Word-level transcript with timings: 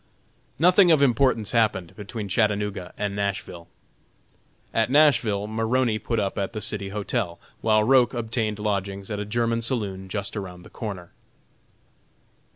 Nothing 0.57 0.89
of 0.89 1.03
importance 1.03 1.51
happened 1.51 1.95
between 1.95 2.27
Chattanooga 2.27 2.91
and 2.97 3.15
Nashville. 3.15 3.67
At 4.73 4.89
Nashville 4.89 5.45
Maroney 5.45 5.99
put 5.99 6.19
up 6.19 6.39
at 6.39 6.53
the 6.53 6.59
City 6.59 6.89
Hotel, 6.89 7.39
while 7.61 7.83
Roch 7.83 8.15
obtained 8.15 8.57
lodgings 8.57 9.11
at 9.11 9.19
a 9.19 9.25
German 9.25 9.61
saloon 9.61 10.09
just 10.09 10.35
around 10.35 10.63
the 10.63 10.71
corner. 10.71 11.11